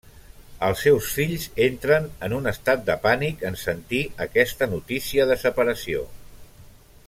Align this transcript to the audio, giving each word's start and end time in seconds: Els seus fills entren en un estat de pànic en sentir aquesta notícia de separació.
Els 0.67 0.79
seus 0.85 1.09
fills 1.17 1.43
entren 1.65 2.07
en 2.27 2.33
un 2.37 2.51
estat 2.53 2.83
de 2.89 2.95
pànic 3.05 3.45
en 3.51 3.61
sentir 3.65 4.01
aquesta 4.27 4.69
notícia 4.75 5.29
de 5.33 5.39
separació. 5.47 6.05